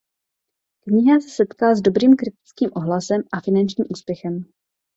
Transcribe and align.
Kniha 0.83 1.19
se 1.19 1.29
setkala 1.29 1.75
s 1.75 1.81
dobrým 1.81 2.15
kritickým 2.17 2.69
ohlasem 2.75 3.21
a 3.33 3.39
finančním 3.41 3.85
úspěchem. 3.91 4.45